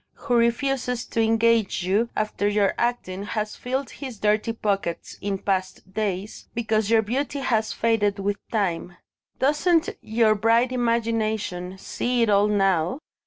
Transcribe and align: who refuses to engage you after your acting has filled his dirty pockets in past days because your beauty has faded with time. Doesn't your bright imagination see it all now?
who 0.15 0.35
refuses 0.35 1.05
to 1.05 1.21
engage 1.21 1.83
you 1.83 2.09
after 2.15 2.47
your 2.47 2.73
acting 2.75 3.21
has 3.21 3.55
filled 3.55 3.91
his 3.91 4.17
dirty 4.17 4.51
pockets 4.51 5.15
in 5.21 5.37
past 5.37 5.93
days 5.93 6.47
because 6.55 6.89
your 6.89 7.03
beauty 7.03 7.37
has 7.37 7.71
faded 7.71 8.17
with 8.17 8.37
time. 8.49 8.97
Doesn't 9.37 9.89
your 10.01 10.33
bright 10.33 10.71
imagination 10.71 11.77
see 11.77 12.23
it 12.23 12.31
all 12.31 12.47
now? 12.47 12.97